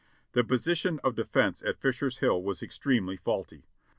"The 0.31 0.43
position 0.43 0.99
of 1.03 1.13
defense 1.13 1.61
at 1.61 1.77
Fisher's 1.79 2.17
Hill 2.17 2.41
was 2.41 2.63
extremely 2.63 3.17
faulty. 3.17 3.67